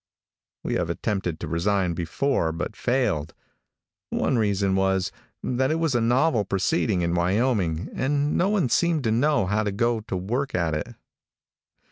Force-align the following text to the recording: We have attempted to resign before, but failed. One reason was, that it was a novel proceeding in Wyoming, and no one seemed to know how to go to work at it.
We 0.63 0.73
have 0.77 0.89
attempted 0.89 1.39
to 1.41 1.47
resign 1.47 1.93
before, 1.93 2.51
but 2.51 2.75
failed. 2.75 3.35
One 4.09 4.35
reason 4.35 4.73
was, 4.75 5.11
that 5.43 5.69
it 5.69 5.75
was 5.75 5.93
a 5.93 6.01
novel 6.01 6.43
proceeding 6.43 7.03
in 7.03 7.13
Wyoming, 7.13 7.87
and 7.93 8.35
no 8.35 8.49
one 8.49 8.69
seemed 8.69 9.03
to 9.03 9.11
know 9.11 9.45
how 9.45 9.61
to 9.61 9.71
go 9.71 9.99
to 10.01 10.17
work 10.17 10.55
at 10.55 10.73
it. 10.73 10.95